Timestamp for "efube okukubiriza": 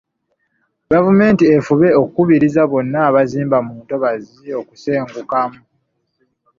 1.55-2.61